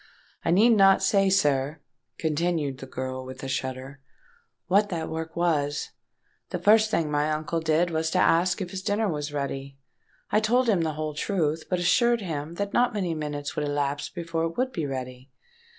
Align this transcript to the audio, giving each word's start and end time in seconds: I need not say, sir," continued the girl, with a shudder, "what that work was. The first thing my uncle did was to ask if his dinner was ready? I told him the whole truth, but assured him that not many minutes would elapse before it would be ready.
I 0.43 0.49
need 0.49 0.71
not 0.71 1.03
say, 1.03 1.29
sir," 1.29 1.79
continued 2.17 2.79
the 2.79 2.87
girl, 2.87 3.23
with 3.23 3.43
a 3.43 3.47
shudder, 3.47 3.99
"what 4.65 4.89
that 4.89 5.09
work 5.09 5.35
was. 5.35 5.91
The 6.49 6.57
first 6.57 6.89
thing 6.89 7.11
my 7.11 7.29
uncle 7.29 7.59
did 7.59 7.91
was 7.91 8.09
to 8.09 8.17
ask 8.17 8.61
if 8.61 8.71
his 8.71 8.81
dinner 8.81 9.07
was 9.07 9.31
ready? 9.31 9.77
I 10.31 10.39
told 10.39 10.67
him 10.67 10.81
the 10.81 10.93
whole 10.93 11.13
truth, 11.13 11.65
but 11.69 11.77
assured 11.77 12.21
him 12.21 12.55
that 12.55 12.73
not 12.73 12.95
many 12.95 13.13
minutes 13.13 13.55
would 13.55 13.65
elapse 13.67 14.09
before 14.09 14.45
it 14.45 14.57
would 14.57 14.71
be 14.71 14.87
ready. 14.87 15.29